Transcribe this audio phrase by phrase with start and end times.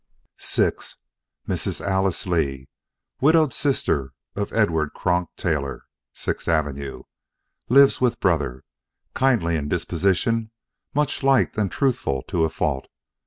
[0.41, 0.71] VI
[1.47, 1.79] Mrs.
[1.79, 2.67] Alice Lee,
[3.19, 7.03] widowed sister of Edward Cronk Tailor, Sixth Ave.
[7.69, 8.63] Lives with brother.
[9.13, 10.49] Kindly in disposition,
[10.95, 12.87] much liked and truthful to a fault.